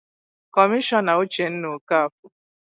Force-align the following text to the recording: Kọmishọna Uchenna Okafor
Kọmishọna 0.53 1.11
Uchenna 1.21 1.67
Okafor 1.75 2.29